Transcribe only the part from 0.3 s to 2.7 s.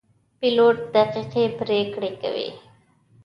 پیلوټ دقیقې پرېکړې کوي.